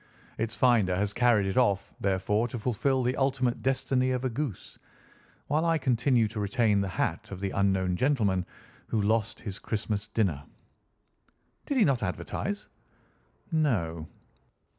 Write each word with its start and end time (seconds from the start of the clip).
Its 0.39 0.55
finder 0.55 0.95
has 0.95 1.13
carried 1.13 1.45
it 1.45 1.59
off, 1.59 1.93
therefore, 1.99 2.47
to 2.47 2.57
fulfil 2.57 3.03
the 3.03 3.15
ultimate 3.17 3.61
destiny 3.61 4.09
of 4.09 4.25
a 4.25 4.31
goose, 4.31 4.79
while 5.45 5.63
I 5.63 5.77
continue 5.77 6.27
to 6.29 6.39
retain 6.39 6.81
the 6.81 6.87
hat 6.87 7.29
of 7.29 7.39
the 7.39 7.51
unknown 7.51 7.95
gentleman 7.97 8.47
who 8.87 8.99
lost 8.99 9.39
his 9.41 9.59
Christmas 9.59 10.07
dinner." 10.07 10.43
"Did 11.67 11.77
he 11.77 11.85
not 11.85 12.01
advertise?" 12.01 12.67
"No." 13.51 14.07